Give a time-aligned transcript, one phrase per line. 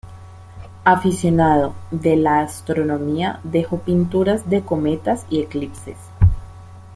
[0.83, 5.97] Aficionado de la astronomía, dejó pinturas de cometas y eclipses.